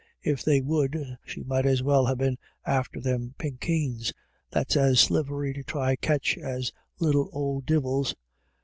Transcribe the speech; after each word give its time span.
If 0.23 0.43
they 0.43 0.61
would, 0.61 1.19
she 1.23 1.43
might 1.43 1.67
as 1.67 1.83
well 1.83 2.07
ha* 2.07 2.15
been 2.15 2.39
after 2.65 2.99
thim 2.99 3.35
pinkeens, 3.37 4.11
that's 4.49 4.75
as 4.75 4.99
slithery 4.99 5.53
to 5.53 5.61
try 5.61 5.95
catch 5.95 6.39
as 6.39 6.71
little 6.99 7.29
ould 7.37 7.67
divils. 7.67 8.15